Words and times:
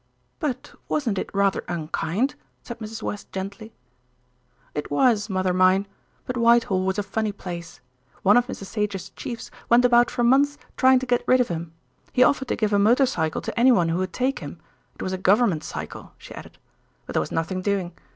"But 0.39 0.73
wasn't 0.89 1.19
it 1.19 1.29
rather 1.31 1.63
unkind?" 1.67 2.33
said 2.63 2.79
Mrs. 2.79 3.03
West 3.03 3.31
gently. 3.31 3.71
"It 4.73 4.89
was, 4.89 5.29
mother 5.29 5.53
mine; 5.53 5.85
but 6.25 6.35
Whitehall 6.37 6.83
was 6.83 6.97
a 6.97 7.03
funny 7.03 7.31
place. 7.31 7.81
One 8.23 8.35
of 8.35 8.47
Mr. 8.47 8.65
Sage's 8.65 9.11
chiefs 9.11 9.51
went 9.69 9.85
about 9.85 10.09
for 10.09 10.23
months 10.23 10.57
trying 10.75 10.97
to 10.97 11.05
get 11.05 11.23
rid 11.27 11.39
of 11.39 11.49
him. 11.49 11.73
He 12.13 12.23
offered 12.23 12.47
to 12.47 12.55
give 12.55 12.73
a 12.73 12.79
motor 12.79 13.05
cycle 13.05 13.41
to 13.41 13.59
anyone 13.59 13.89
who 13.89 13.99
would 13.99 14.11
take 14.11 14.39
him, 14.39 14.57
it 14.95 15.03
was 15.03 15.13
a 15.13 15.19
Government 15.19 15.63
cycle," 15.63 16.13
she 16.17 16.33
added; 16.33 16.57
"but 17.05 17.13
there 17.13 17.21
was 17.21 17.31
nothing 17.31 17.61
doing. 17.61 17.93